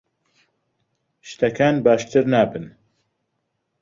شتەکان 1.29 1.75
باشتر 1.85 2.23
نابن. 2.33 2.65